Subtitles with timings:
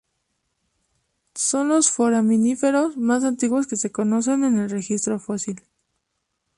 [1.35, 5.61] Son los foraminíferos más antiguos que se conocen en el registro fósil.